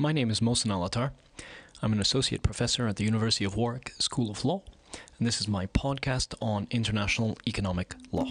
[0.00, 1.12] My name is Mohsen al Attar.
[1.82, 4.62] I'm an associate professor at the University of Warwick School of Law,
[5.18, 8.28] and this is my podcast on international economic law.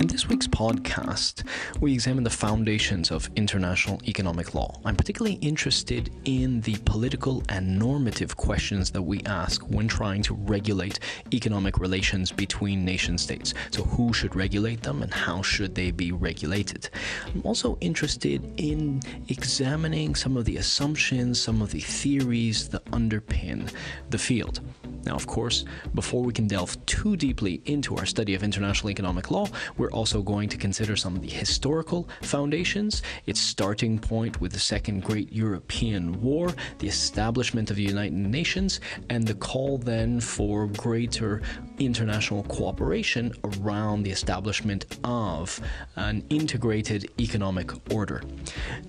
[0.00, 1.44] In this week's podcast,
[1.78, 4.80] we examine the foundations of international economic law.
[4.82, 10.34] I'm particularly interested in the political and normative questions that we ask when trying to
[10.34, 11.00] regulate
[11.34, 13.52] economic relations between nation states.
[13.72, 16.88] So, who should regulate them and how should they be regulated?
[17.34, 23.70] I'm also interested in examining some of the assumptions, some of the theories that underpin
[24.08, 24.60] the field.
[25.04, 29.30] Now, of course, before we can delve too deeply into our study of international economic
[29.30, 29.46] law,
[29.76, 34.58] we're also going to consider some of the historical foundations, its starting point with the
[34.58, 40.66] Second Great European War, the establishment of the United Nations, and the call then for
[40.66, 41.42] greater
[41.78, 45.60] international cooperation around the establishment of
[45.96, 48.22] an integrated economic order.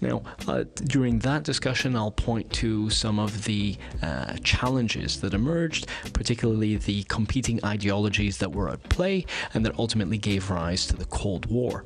[0.01, 5.87] Now, uh, during that discussion, I'll point to some of the uh, challenges that emerged
[6.13, 11.05] particularly the competing ideologies that were at play and that ultimately gave rise to the
[11.05, 11.85] Cold War.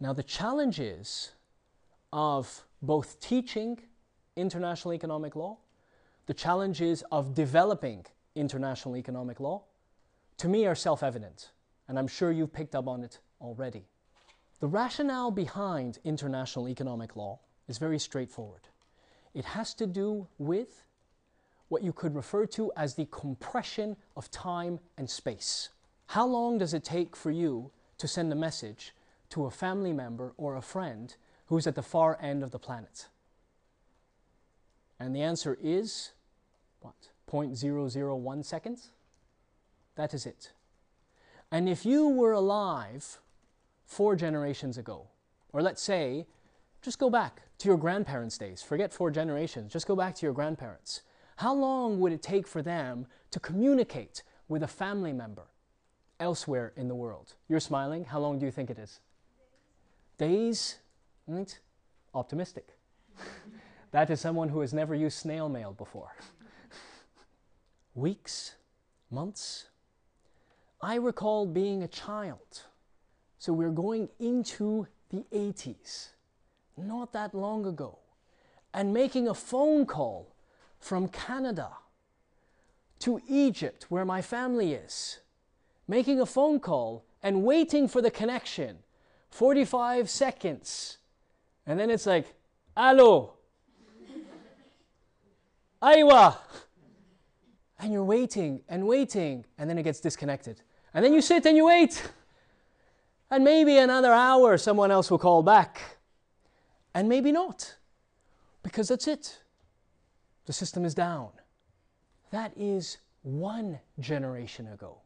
[0.00, 1.30] Now, the challenges
[2.12, 3.78] of both teaching
[4.34, 5.58] international economic law,
[6.26, 9.62] the challenges of developing international economic law,
[10.38, 11.52] to me are self evident,
[11.86, 13.86] and I'm sure you've picked up on it already.
[14.58, 18.62] The rationale behind international economic law is very straightforward.
[19.34, 20.84] It has to do with
[21.68, 25.70] what you could refer to as the compression of time and space.
[26.06, 28.94] How long does it take for you to send a message
[29.30, 31.14] to a family member or a friend
[31.46, 33.08] who's at the far end of the planet?
[35.00, 36.12] And the answer is
[36.80, 36.94] what?
[37.30, 38.90] 0.001 seconds?
[39.94, 40.52] That is it.
[41.50, 43.18] And if you were alive
[43.86, 45.06] four generations ago,
[45.52, 46.26] or let's say,
[46.82, 50.32] just go back to your grandparents' days, forget four generations, just go back to your
[50.32, 51.02] grandparents.
[51.36, 55.46] How long would it take for them to communicate with a family member
[56.20, 57.34] elsewhere in the world?
[57.48, 58.04] You're smiling.
[58.04, 59.00] How long do you think it is?
[60.18, 60.78] Days?
[61.26, 61.58] Right?
[62.14, 62.68] Optimistic.
[63.92, 66.14] that is someone who has never used snail mail before.
[67.94, 68.56] Weeks?
[69.10, 69.66] Months?
[70.80, 72.64] I recall being a child
[73.42, 76.10] so we're going into the 80s,
[76.76, 77.98] not that long ago,
[78.74, 80.34] and making a phone call
[80.80, 81.68] from Canada
[83.00, 85.20] to Egypt, where my family is,
[85.88, 88.78] making a phone call and waiting for the connection
[89.30, 90.98] 45 seconds.
[91.66, 92.26] And then it's like,
[92.76, 93.34] Allo,
[95.82, 96.36] Aiwa.
[97.80, 100.60] And you're waiting and waiting, and then it gets disconnected.
[100.94, 102.02] And then you sit and you wait.
[103.30, 105.80] And maybe another hour someone else will call back.
[106.94, 107.76] And maybe not.
[108.62, 109.40] Because that's it.
[110.46, 111.30] The system is down.
[112.30, 114.98] That is one generation ago.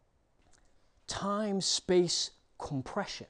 [1.06, 3.26] Time space compression.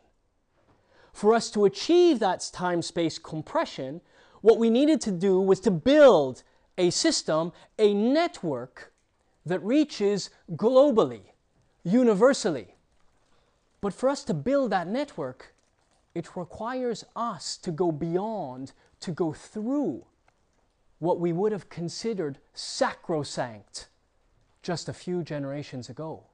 [1.13, 4.01] For us to achieve that time space compression,
[4.43, 6.43] what we needed to do was to build
[6.79, 8.93] a system, a network
[9.47, 11.23] that reaches globally,
[11.85, 12.75] universally.
[13.81, 15.55] But for us to build that network,
[16.17, 20.03] it requires us to go beyond, to go through
[20.99, 23.89] what we would have considered sacrosanct
[24.63, 26.25] just a few generations ago.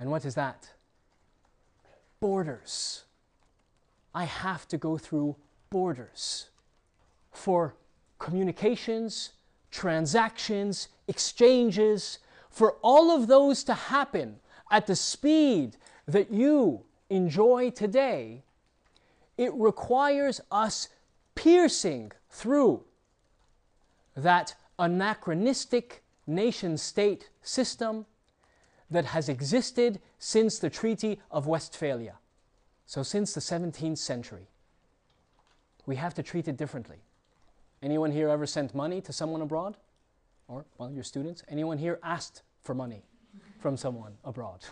[0.00, 0.70] And what is that?
[2.18, 3.04] Borders.
[4.12, 5.36] I have to go through
[5.70, 6.48] borders
[7.30, 7.76] for
[8.18, 9.34] communications,
[9.70, 12.18] transactions, exchanges,
[12.50, 15.76] for all of those to happen at the speed
[16.06, 18.42] that you enjoy today,
[19.38, 20.88] it requires us
[21.34, 22.84] piercing through
[24.16, 28.04] that anachronistic nation state system
[28.90, 32.16] that has existed since the Treaty of Westphalia.
[32.84, 34.48] So, since the 17th century,
[35.86, 36.98] we have to treat it differently.
[37.82, 39.76] Anyone here ever sent money to someone abroad?
[40.48, 41.44] Or, well, your students?
[41.48, 43.04] Anyone here asked for money
[43.60, 44.64] from someone abroad?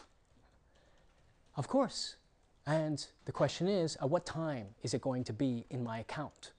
[1.56, 2.16] Of course.
[2.66, 6.52] And the question is, at what time is it going to be in my account?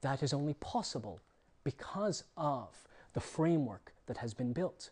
[0.00, 1.20] That is only possible
[1.62, 2.68] because of
[3.12, 4.90] the framework that has been built.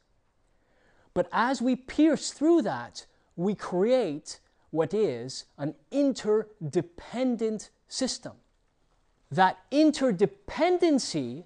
[1.13, 3.05] But as we pierce through that,
[3.37, 4.39] we create
[4.71, 8.33] what is an interdependent system.
[9.31, 11.45] That interdependency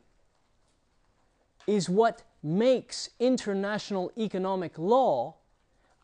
[1.66, 5.34] is what makes international economic law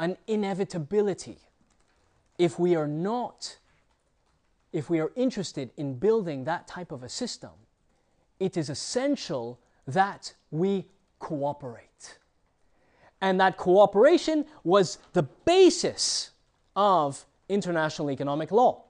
[0.00, 1.38] an inevitability
[2.38, 3.58] if we are not,
[4.72, 7.50] if we are interested in building that type of a system,
[8.40, 10.86] it is essential that we
[11.18, 12.18] cooperate.
[13.20, 16.30] And that cooperation was the basis
[16.74, 18.84] of international economic law.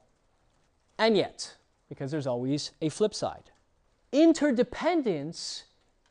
[0.99, 1.57] And yet,
[1.89, 3.51] because there's always a flip side,
[4.13, 5.65] interdependence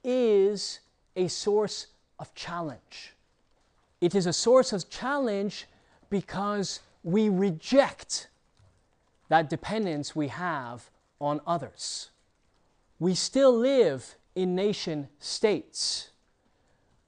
[0.04, 0.80] is
[1.16, 1.88] a source
[2.20, 3.14] of challenge.
[4.02, 5.68] It is a source of challenge
[6.10, 8.28] because we reject
[9.30, 10.90] that dependence we have
[11.20, 12.10] on others.
[13.00, 16.12] We still live in nation states.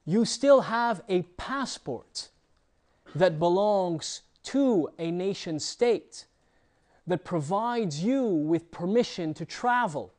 [0.04, 2.28] You still have a passport
[3.14, 6.26] that belongs to a nation state
[7.06, 10.12] that provides you with permission to travel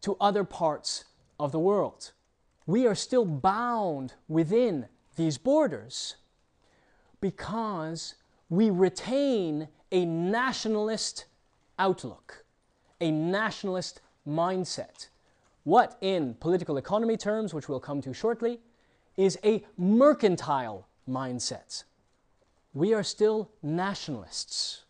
[0.00, 1.04] to other parts
[1.40, 2.12] of the world.
[2.66, 6.16] We are still bound within these borders
[7.20, 8.14] because
[8.48, 11.26] we retain a nationalist
[11.78, 12.44] outlook,
[13.00, 15.08] a nationalist mindset.
[15.64, 18.60] What, in political economy terms, which we'll come to shortly,
[19.16, 21.84] is a mercantile mindset.
[22.74, 24.84] We are still nationalists,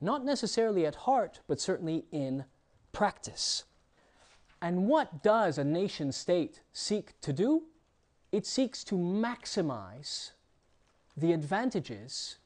[0.00, 2.44] not necessarily at heart, but certainly in
[2.92, 3.64] practice.
[4.62, 7.62] And what does a nation state seek to do?
[8.30, 10.32] It seeks to maximize
[11.16, 12.36] the advantages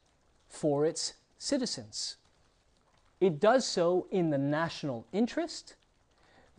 [0.55, 2.17] for its citizens.
[3.21, 5.75] It does so in the national interest,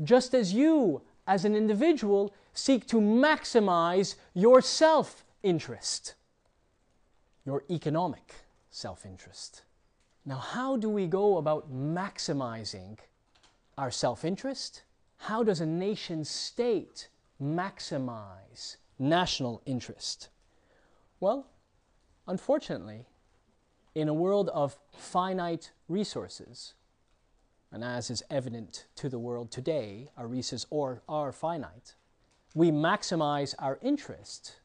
[0.03, 6.15] just as you, as an individual, seek to maximize your self interest,
[7.45, 8.33] your economic
[8.71, 9.63] self interest.
[10.25, 12.97] Now, how do we go about maximizing
[13.77, 14.83] our self interest?
[15.17, 17.09] How does a nation state
[17.41, 20.29] maximize national interest?
[21.19, 21.47] Well,
[22.27, 23.05] unfortunately,
[23.95, 26.73] in a world of finite resources,
[27.71, 31.95] and as is evident to the world today, our resources are, are finite,
[32.53, 34.57] we maximize our interest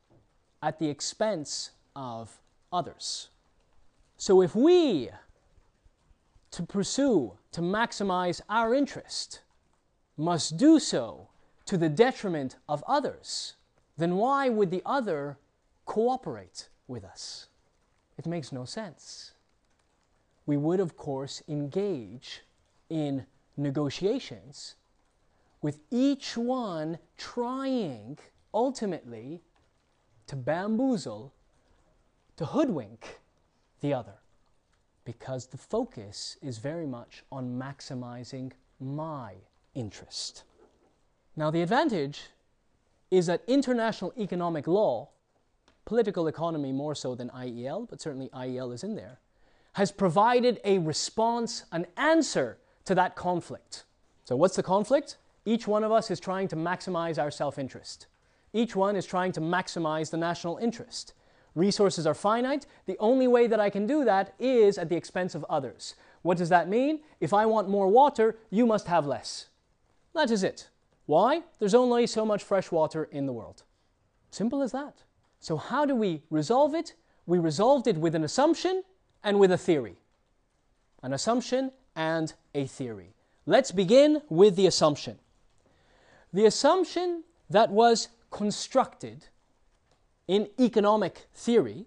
[0.63, 2.41] at the expense of
[2.73, 3.29] others.
[4.17, 5.11] So if we,
[6.51, 9.41] to pursue, to maximize our interest,
[10.17, 11.29] must do so
[11.65, 13.55] to the detriment of others,
[13.97, 15.39] then why would the other
[15.85, 17.49] cooperate with us?
[18.21, 19.33] It makes no sense.
[20.45, 22.43] We would, of course, engage
[22.91, 23.25] in
[23.57, 24.75] negotiations
[25.63, 28.19] with each one trying
[28.53, 29.41] ultimately
[30.27, 31.33] to bamboozle,
[32.37, 33.21] to hoodwink
[33.81, 34.19] the other,
[35.07, 39.33] because the focus is very much on maximizing my
[39.75, 40.45] interest.
[41.37, 42.25] Now, the advantage
[43.11, 45.09] is that international economic law
[45.85, 49.19] political economy more so than IEL, but certainly IEL is in there,
[49.75, 53.85] has provided a response, an answer to that conflict.
[54.25, 55.17] So, what's the conflict?
[55.45, 58.07] Each one of us is trying to maximize our self interest.
[58.53, 61.15] Each one is trying to maximize the national interest.
[61.55, 62.67] Resources are finite.
[62.87, 65.95] The only way that I can do that is at the expense of others.
[66.23, 67.01] What does that mean?
[67.21, 69.47] If I want more water, you must have less.
[70.15, 70.69] That is it.
[71.07, 71.43] Why?
[71.59, 73.63] There's only so much fresh water in the world.
[74.31, 75.03] Simple as that.
[75.41, 76.95] So, how do we resolve it?
[77.27, 78.85] We resolved it with an assumption
[79.25, 79.97] and with a theory.
[81.03, 83.15] An assumption and a theory.
[83.47, 85.19] Let's begin with the assumption.
[86.33, 89.27] The assumption that was constructed
[90.29, 91.87] in economic theory,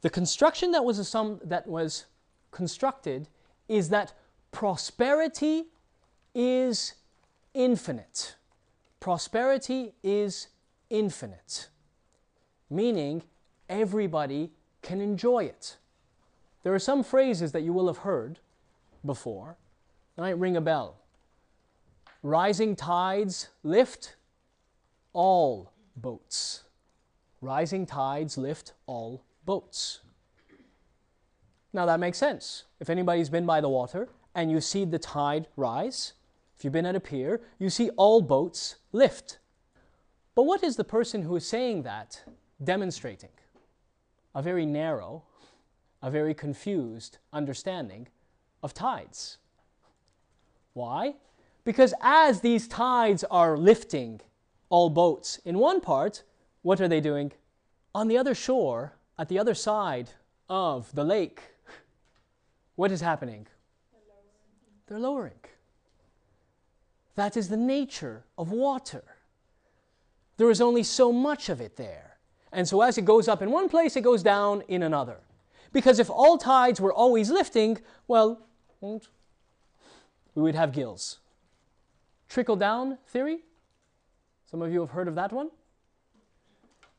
[0.00, 1.12] the construction that was,
[1.44, 2.06] that was
[2.50, 3.28] constructed
[3.68, 4.14] is that
[4.50, 5.66] prosperity
[6.34, 6.94] is
[7.52, 8.36] infinite.
[8.98, 10.48] Prosperity is
[10.88, 11.68] infinite
[12.70, 13.22] meaning
[13.68, 14.50] everybody
[14.82, 15.76] can enjoy it.
[16.62, 18.40] There are some phrases that you will have heard
[19.04, 19.56] before,
[20.14, 20.96] that might ring a bell.
[22.22, 24.16] Rising tides lift
[25.12, 26.64] all boats.
[27.40, 30.00] Rising tides lift all boats.
[31.72, 32.64] Now that makes sense.
[32.80, 36.14] If anybody's been by the water and you see the tide rise,
[36.56, 39.38] if you've been at a pier, you see all boats lift.
[40.34, 42.22] But what is the person who is saying that
[42.62, 43.30] demonstrating
[44.34, 45.22] a very narrow,
[46.02, 48.08] a very confused understanding
[48.62, 49.38] of tides.
[50.74, 51.14] Why?
[51.64, 54.20] Because as these tides are lifting
[54.68, 56.22] all boats in one part,
[56.62, 57.32] what are they doing?
[57.94, 60.10] On the other shore, at the other side
[60.48, 61.40] of the lake,
[62.76, 63.46] what is happening?
[64.86, 65.40] They're lowering.
[67.16, 69.02] That is the nature of water.
[70.36, 72.05] There is only so much of it there.
[72.56, 75.18] And so as it goes up in one place, it goes down in another.
[75.74, 77.76] Because if all tides were always lifting,
[78.08, 78.40] well,
[78.82, 79.06] mm,
[80.34, 81.18] we would have gills.
[82.30, 83.40] Trickle down theory?
[84.50, 85.50] Some of you have heard of that one?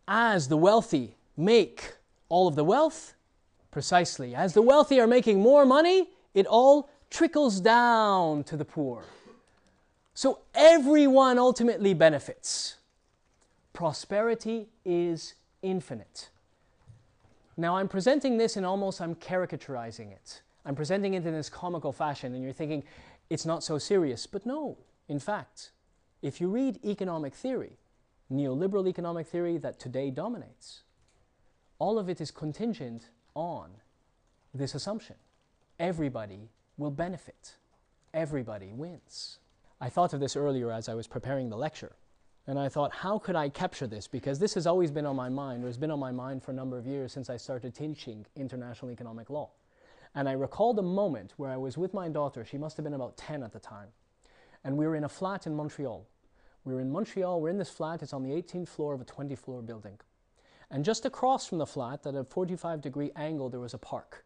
[0.07, 1.95] As the wealthy make
[2.29, 3.15] all of the wealth,
[3.71, 9.05] precisely, as the wealthy are making more money, it all trickles down to the poor.
[10.13, 12.75] So everyone ultimately benefits.
[13.73, 16.29] Prosperity is infinite.
[17.55, 20.41] Now, I'm presenting this in almost, I'm caricaturizing it.
[20.65, 22.83] I'm presenting it in this comical fashion, and you're thinking,
[23.29, 24.27] it's not so serious.
[24.27, 25.71] But no, in fact,
[26.21, 27.77] if you read economic theory,
[28.31, 30.83] neoliberal economic theory that today dominates,
[31.79, 33.69] all of it is contingent on
[34.53, 35.15] this assumption.
[35.79, 37.55] Everybody will benefit.
[38.13, 39.39] Everybody wins.
[39.79, 41.95] I thought of this earlier as I was preparing the lecture.
[42.47, 44.07] And I thought, how could I capture this?
[44.07, 46.51] Because this has always been on my mind, or has been on my mind for
[46.51, 49.49] a number of years since I started teaching international economic law.
[50.15, 52.93] And I recalled a moment where I was with my daughter, she must have been
[52.93, 53.89] about 10 at the time,
[54.63, 56.07] and we were in a flat in Montreal.
[56.63, 59.05] We were in Montreal, we're in this flat, it's on the 18th floor of a
[59.05, 59.99] 20 floor building.
[60.71, 64.25] And just across from the flat, at a 45 degree angle, there was a park.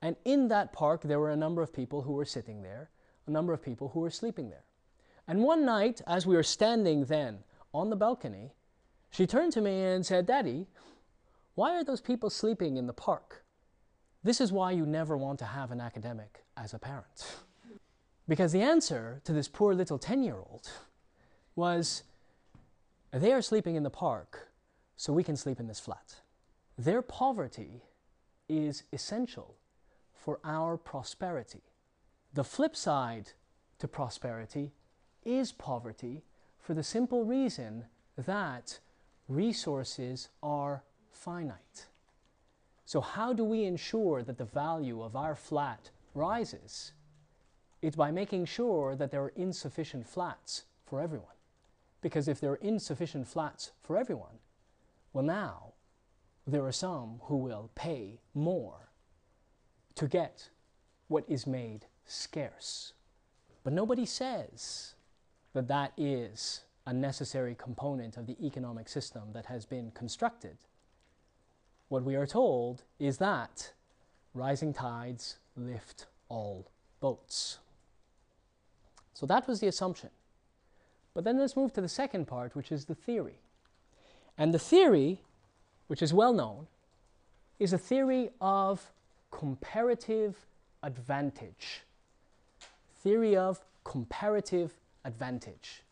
[0.00, 2.90] And in that park, there were a number of people who were sitting there,
[3.26, 4.64] a number of people who were sleeping there.
[5.28, 7.38] And one night, as we were standing then
[7.72, 8.52] on the balcony,
[9.10, 10.66] she turned to me and said, Daddy,
[11.54, 13.44] why are those people sleeping in the park?
[14.24, 17.36] This is why you never want to have an academic as a parent.
[18.28, 20.70] Because the answer to this poor little 10 year old
[21.56, 22.04] was,
[23.12, 24.48] They are sleeping in the park,
[24.96, 26.14] so we can sleep in this flat.
[26.78, 27.82] Their poverty
[28.48, 29.56] is essential
[30.14, 31.62] for our prosperity.
[32.32, 33.32] The flip side
[33.78, 34.72] to prosperity
[35.24, 36.22] is poverty
[36.60, 37.84] for the simple reason
[38.16, 38.78] that
[39.28, 41.86] resources are finite.
[42.84, 46.92] So, how do we ensure that the value of our flat rises?
[47.80, 51.26] It's by making sure that there are insufficient flats for everyone.
[52.00, 54.38] Because if there are insufficient flats for everyone,
[55.12, 55.72] well, now
[56.46, 58.90] there are some who will pay more
[59.94, 60.48] to get
[61.08, 62.92] what is made scarce.
[63.64, 64.94] But nobody says
[65.54, 70.56] that that is a necessary component of the economic system that has been constructed.
[71.88, 73.72] What we are told is that
[74.34, 77.58] rising tides lift all boats.
[79.12, 80.10] So that was the assumption.
[81.14, 83.38] But then let's move to the second part, which is the theory.
[84.38, 85.20] And the theory,
[85.86, 86.66] which is well known,
[87.58, 88.90] is a theory of
[89.30, 90.34] comparative
[90.82, 91.82] advantage.
[93.02, 94.72] Theory of comparative
[95.04, 95.82] advantage.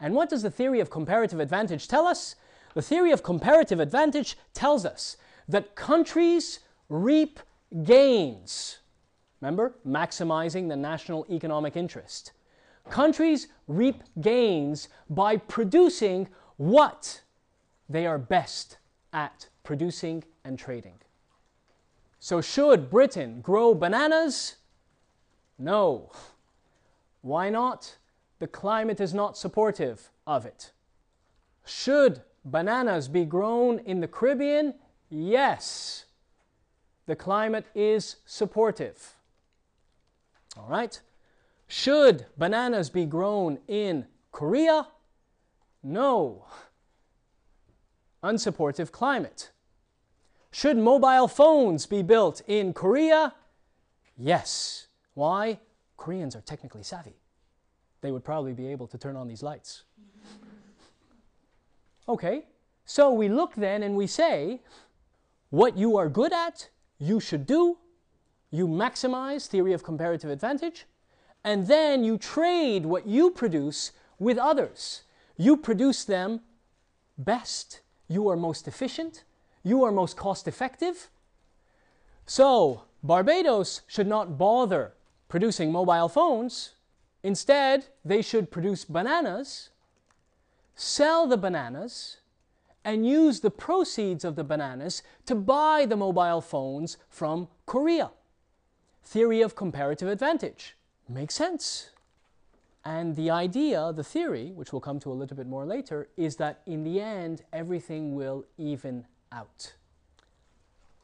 [0.00, 2.34] And what does the theory of comparative advantage tell us?
[2.74, 5.16] The theory of comparative advantage tells us
[5.48, 7.40] that countries reap
[7.84, 8.78] gains.
[9.40, 12.32] Remember, maximizing the national economic interest.
[12.90, 17.22] Countries reap gains by producing what
[17.88, 18.78] they are best
[19.12, 20.94] at producing and trading.
[22.18, 24.56] So, should Britain grow bananas?
[25.58, 26.12] No.
[27.20, 27.96] Why not?
[28.42, 30.72] The climate is not supportive of it.
[31.64, 34.74] Should bananas be grown in the Caribbean?
[35.08, 36.06] Yes.
[37.06, 39.14] The climate is supportive.
[40.56, 41.00] All right.
[41.68, 44.88] Should bananas be grown in Korea?
[45.84, 46.46] No.
[48.24, 49.52] Unsupportive climate.
[50.50, 53.34] Should mobile phones be built in Korea?
[54.16, 54.88] Yes.
[55.14, 55.60] Why?
[55.96, 57.21] Koreans are technically savvy
[58.02, 59.84] they would probably be able to turn on these lights.
[62.08, 62.44] Okay,
[62.84, 64.60] so we look then and we say,
[65.50, 66.68] what you are good at,
[66.98, 67.78] you should do.
[68.50, 70.84] You maximize theory of comparative advantage,
[71.44, 75.04] and then you trade what you produce with others.
[75.36, 76.40] You produce them
[77.16, 77.80] best.
[78.08, 79.24] You are most efficient.
[79.62, 81.08] You are most cost effective.
[82.26, 84.94] So, Barbados should not bother
[85.28, 86.74] producing mobile phones
[87.22, 89.70] Instead, they should produce bananas,
[90.74, 92.18] sell the bananas,
[92.84, 98.10] and use the proceeds of the bananas to buy the mobile phones from Korea.
[99.04, 100.76] Theory of comparative advantage.
[101.08, 101.90] Makes sense.
[102.84, 106.36] And the idea, the theory, which we'll come to a little bit more later, is
[106.36, 109.74] that in the end, everything will even out.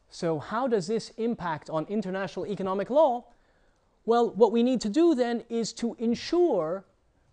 [0.09, 3.25] So, how does this impact on international economic law?
[4.09, 6.83] Well, what we need to do then is to ensure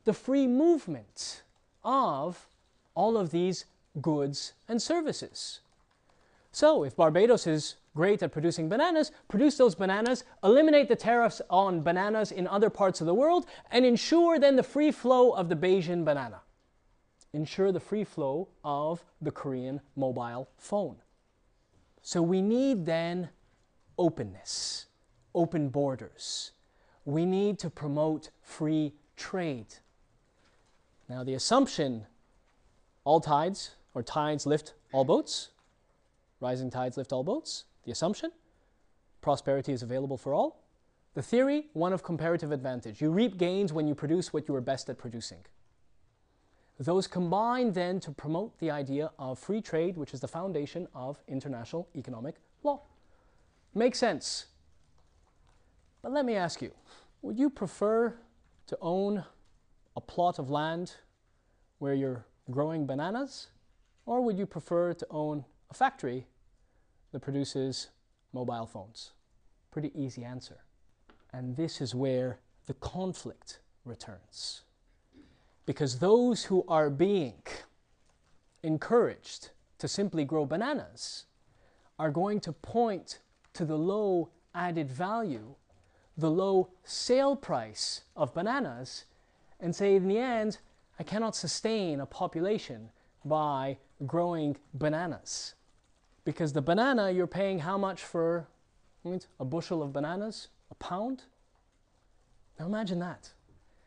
[0.05, 1.43] the free movement
[1.83, 2.51] of
[2.95, 3.65] all of these
[4.03, 5.61] goods and services.
[6.53, 11.81] So, if Barbados is great at producing bananas, produce those bananas, eliminate the tariffs on
[11.81, 15.57] bananas in other parts of the world, and ensure then the free flow of the
[15.57, 16.43] Bajan banana.
[17.33, 20.97] Ensure the free flow of the Korean mobile phone.
[22.03, 23.31] So we need then
[23.97, 24.89] openness,
[25.35, 26.53] open borders.
[27.07, 29.77] We need to promote free trade.
[31.09, 32.07] Now, the assumption
[33.05, 35.51] all tides or tides lift all boats,
[36.41, 37.65] rising tides lift all boats.
[37.85, 38.33] The assumption
[39.23, 40.63] prosperity is available for all.
[41.15, 43.01] The theory one of comparative advantage.
[43.01, 45.39] You reap gains when you produce what you are best at producing.
[46.79, 51.19] Those combine then to promote the idea of free trade, which is the foundation of
[51.27, 52.83] international economic law.
[53.75, 54.47] Makes sense.
[56.07, 56.71] But let me ask you
[57.23, 58.15] would you prefer
[58.69, 59.25] to own
[59.97, 60.95] a plot of land
[61.81, 63.49] where you're growing bananas,
[64.05, 66.29] or would you prefer to own a factory
[67.11, 67.89] that produces
[68.33, 69.15] mobile phones?
[69.73, 70.59] Pretty easy answer.
[71.33, 74.63] And this is where the conflict returns.
[75.65, 77.43] Because those who are being
[78.63, 81.25] encouraged to simply grow bananas
[81.99, 83.19] are going to point
[83.55, 85.57] to the low added value,
[86.17, 89.05] the low sale price of bananas,
[89.61, 90.59] and say, in the end,
[90.99, 92.91] I cannot sustain a population
[93.25, 95.55] by growing bananas.
[96.25, 98.49] Because the banana, you're paying how much for
[99.39, 100.49] a bushel of bananas?
[100.71, 101.23] A pound?
[102.59, 103.33] Now imagine that.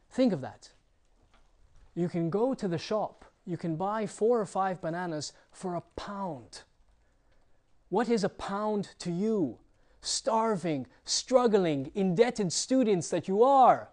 [0.10, 0.70] Think of that.
[1.96, 5.82] You can go to the shop, you can buy four or five bananas for a
[5.96, 6.62] pound.
[7.90, 9.58] What is a pound to you?
[10.01, 13.89] Starving, struggling, indebted students that you are.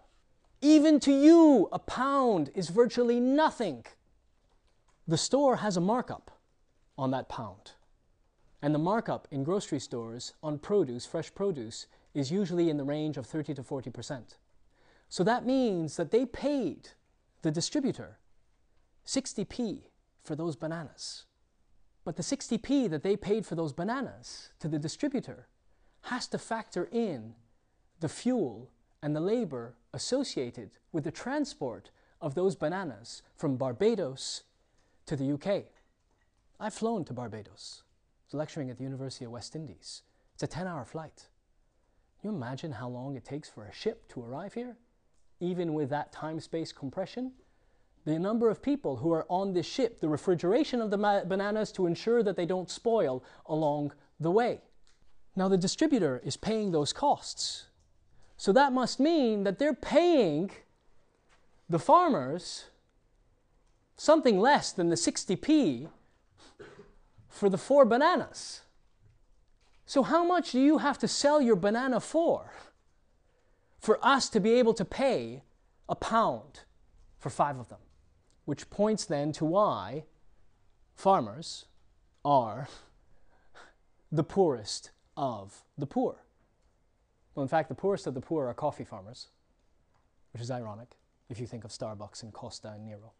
[0.61, 3.85] Even to you, a pound is virtually nothing.
[5.07, 6.31] The store has a markup
[6.97, 7.71] on that pound.
[8.61, 13.17] And the markup in grocery stores on produce, fresh produce, is usually in the range
[13.17, 14.37] of 30 to 40%.
[15.09, 16.89] So that means that they paid
[17.43, 18.17] the distributor
[19.05, 19.83] 60p
[20.23, 21.25] for those bananas.
[22.03, 25.47] But the 60p that they paid for those bananas to the distributor
[26.07, 27.35] has to factor in
[27.99, 28.69] the fuel
[29.01, 31.91] and the labor associated with the transport
[32.21, 34.43] of those bananas from Barbados
[35.05, 35.65] to the UK.
[36.59, 37.83] I've flown to Barbados.
[37.83, 40.01] I was lecturing at the University of West Indies.
[40.33, 41.27] It's a 10 hour flight.
[42.19, 44.77] Can you imagine how long it takes for a ship to arrive here?
[45.39, 47.31] even with that time space compression,
[48.05, 51.85] the number of people who are on this ship, the refrigeration of the bananas to
[51.85, 54.61] ensure that they don't spoil along the way.
[55.37, 57.67] Now, the distributor is paying those costs.
[58.35, 60.51] So that must mean that they're paying
[61.69, 62.65] the farmers
[63.95, 65.87] something less than the 60p
[67.29, 68.61] for the four bananas.
[69.85, 72.51] So, how much do you have to sell your banana for?
[73.79, 75.43] for us to be able to pay
[75.87, 76.61] a pound
[77.17, 77.79] for five of them,
[78.45, 80.03] which points then to why
[80.95, 81.65] farmers
[82.25, 82.67] are
[84.11, 86.23] the poorest of the poor.
[87.35, 89.27] Well, in fact, the poorest of the poor are coffee farmers,
[90.31, 90.97] which is ironic
[91.29, 93.11] if you think of Starbucks and Costa and Nero.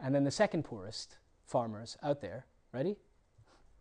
[0.00, 2.96] And then the second poorest farmers out there, ready?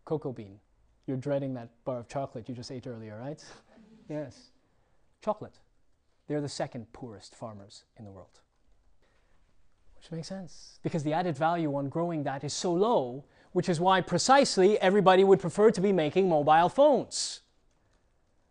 [0.06, 0.60] Cocoa bean.
[1.08, 3.44] You're dreading that bar of chocolate you just ate earlier, right?
[4.10, 4.52] yes.
[5.24, 5.60] Chocolate.
[6.28, 8.42] They're the second poorest farmers in the world.
[9.96, 13.80] Which makes sense because the added value on growing that is so low, which is
[13.80, 17.42] why precisely everybody would prefer to be making mobile phones.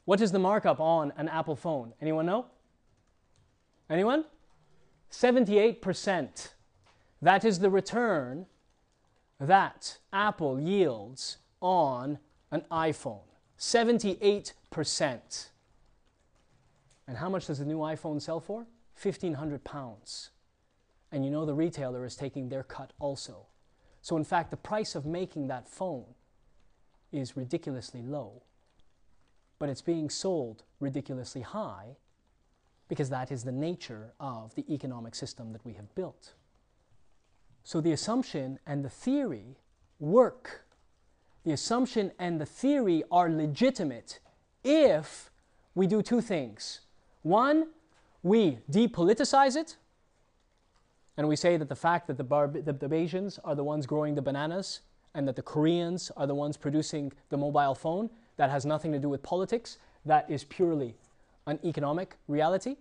[0.04, 1.92] What is the markup on an Apple phone?
[2.00, 2.46] Anyone know?
[3.88, 4.24] Anyone?
[5.10, 6.52] 78%.
[7.22, 8.46] That is the return
[9.38, 12.18] that Apple yields on
[12.50, 13.22] an iPhone.
[13.58, 15.48] 78%.
[17.06, 18.66] And how much does the new iPhone sell for?
[19.00, 20.30] 1,500 pounds.
[21.10, 23.46] And you know the retailer is taking their cut also.
[24.02, 26.04] So, in fact, the price of making that phone
[27.12, 28.42] is ridiculously low,
[29.58, 31.96] but it's being sold ridiculously high
[32.88, 36.32] because that is the nature of the economic system that we have built.
[37.62, 39.58] So, the assumption and the theory
[39.98, 40.64] work.
[41.44, 44.18] The assumption and the theory are legitimate
[44.64, 45.30] if
[45.74, 46.80] we do two things.
[47.22, 47.68] One,
[48.22, 49.76] we depoliticize it,
[51.20, 53.84] and we say that the fact that the, Barb- the, the Bajans are the ones
[53.84, 54.80] growing the bananas
[55.12, 58.98] and that the Koreans are the ones producing the mobile phone, that has nothing to
[58.98, 60.94] do with politics, that is purely
[61.46, 62.76] an economic reality.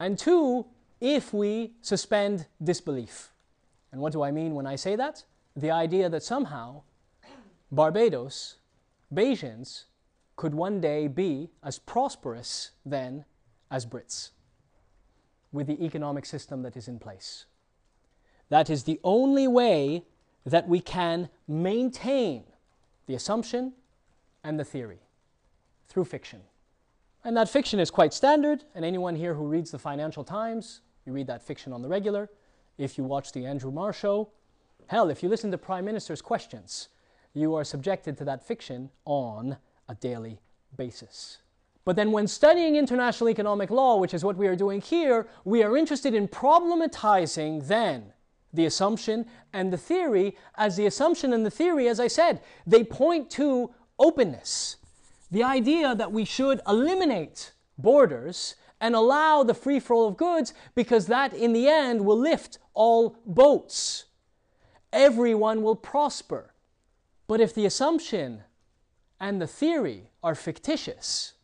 [0.00, 0.64] And two,
[0.98, 3.32] if we suspend disbelief
[3.92, 5.24] And what do I mean when I say that?
[5.54, 6.84] The idea that somehow
[7.70, 8.56] Barbados,
[9.12, 9.84] Bajans,
[10.36, 13.26] could one day be as prosperous then
[13.70, 14.30] as Brits
[15.52, 17.44] with the economic system that is in place.
[18.48, 20.04] That is the only way
[20.46, 22.44] that we can maintain
[23.06, 23.74] the assumption
[24.44, 25.00] and the theory
[25.88, 26.40] through fiction.
[27.24, 31.12] And that fiction is quite standard, and anyone here who reads the Financial Times, you
[31.12, 32.30] read that fiction on the regular.
[32.78, 34.30] If you watch the Andrew Marr show,
[34.86, 36.88] hell, if you listen to Prime Minister's questions,
[37.34, 39.56] you are subjected to that fiction on
[39.88, 40.40] a daily
[40.76, 41.38] basis.
[41.84, 45.62] But then, when studying international economic law, which is what we are doing here, we
[45.62, 48.12] are interested in problematizing then
[48.52, 52.84] the assumption and the theory, as the assumption and the theory, as I said, they
[52.84, 54.76] point to openness.
[55.30, 61.06] The idea that we should eliminate borders and allow the free flow of goods because
[61.06, 64.06] that in the end will lift all boats.
[64.92, 66.54] Everyone will prosper.
[67.26, 68.44] But if the assumption
[69.20, 71.34] and the theory are fictitious,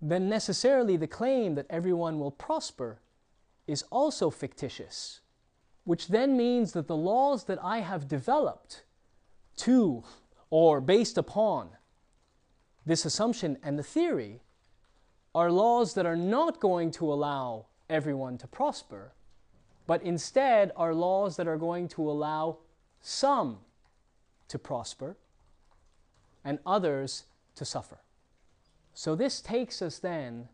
[0.00, 3.00] then necessarily the claim that everyone will prosper
[3.66, 5.20] is also fictitious,
[5.84, 8.82] which then means that the laws that I have developed
[9.58, 10.02] to
[10.50, 11.70] or based upon
[12.86, 14.40] this assumption and the theory
[15.34, 19.12] are laws that are not going to allow everyone to prosper,
[19.86, 22.58] but instead are laws that are going to allow
[23.00, 23.58] some
[24.48, 25.16] to prosper
[26.44, 27.24] and others
[27.56, 27.98] to suffer.
[28.94, 30.48] So this takes us then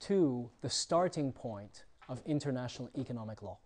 [0.00, 3.58] to the starting point of international economic law.